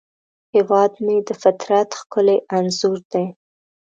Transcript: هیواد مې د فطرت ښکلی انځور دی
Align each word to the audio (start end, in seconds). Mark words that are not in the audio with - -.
هیواد 0.55 0.93
مې 1.05 1.17
د 1.27 1.29
فطرت 1.41 1.89
ښکلی 1.99 2.37
انځور 2.57 2.97
دی 3.11 3.25